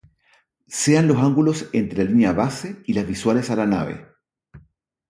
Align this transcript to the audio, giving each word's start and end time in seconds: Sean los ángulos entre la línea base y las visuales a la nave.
Sean 0.65 1.07
los 1.07 1.17
ángulos 1.19 1.69
entre 1.73 2.03
la 2.03 2.09
línea 2.09 2.33
base 2.33 2.81
y 2.87 2.93
las 2.93 3.05
visuales 3.05 3.51
a 3.51 3.55
la 3.55 3.67
nave. 3.67 4.07